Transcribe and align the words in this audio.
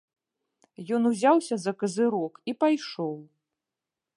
Ён 0.95 1.01
узяўся 1.09 1.55
за 1.65 1.71
казырок 1.83 2.33
і 2.53 2.57
пайшоў. 2.65 3.15